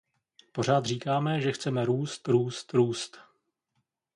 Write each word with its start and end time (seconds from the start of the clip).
Pořád 0.51 0.85
říkáme, 0.85 1.41
že 1.41 1.51
chceme 1.51 1.85
růst, 1.85 2.27
růst, 2.27 2.73
růst. 2.73 3.17